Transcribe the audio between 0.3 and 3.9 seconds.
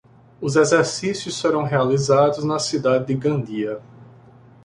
Os exercícios serão realizados na cidade de Gandia.